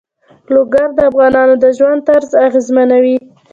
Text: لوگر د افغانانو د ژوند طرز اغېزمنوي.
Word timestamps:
لوگر 0.53 0.87
د 0.97 0.99
افغانانو 1.09 1.55
د 1.63 1.65
ژوند 1.77 1.99
طرز 2.09 2.29
اغېزمنوي. 2.47 3.17